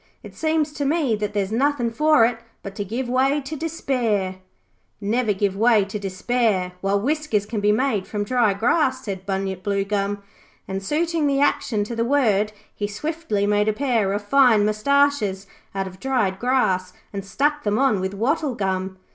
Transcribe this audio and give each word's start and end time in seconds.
It 0.23 0.33
seems 0.35 0.73
to 0.73 0.83
me 0.83 1.15
that 1.17 1.35
there's 1.35 1.51
nothin' 1.51 1.91
for 1.91 2.25
it 2.25 2.39
but 2.63 2.73
to 2.77 2.83
give 2.83 3.07
way 3.07 3.39
to 3.41 3.55
despair.' 3.55 4.37
'Never 4.99 5.31
give 5.31 5.55
way 5.55 5.85
to 5.85 5.99
despair 5.99 6.71
while 6.81 6.99
whiskers 6.99 7.45
can 7.45 7.59
be 7.61 7.71
made 7.71 8.07
from 8.07 8.23
dry 8.23 8.55
grass,' 8.55 9.05
said 9.05 9.27
Bunyip 9.27 9.61
Bluegum, 9.61 10.23
and 10.67 10.81
suiting 10.81 11.27
the 11.27 11.39
action 11.39 11.83
to 11.83 11.95
the 11.95 12.03
word, 12.03 12.51
he 12.73 12.87
swiftly 12.87 13.45
made 13.45 13.67
a 13.67 13.73
pair 13.73 14.11
of 14.13 14.23
fine 14.23 14.65
moustaches 14.65 15.45
out 15.75 15.85
of 15.85 15.99
dried 15.99 16.39
grass 16.39 16.93
and 17.13 17.23
stuck 17.23 17.61
them 17.61 17.77
on 17.77 17.99
with 17.99 18.15
wattle 18.15 18.55
gum. 18.55 18.97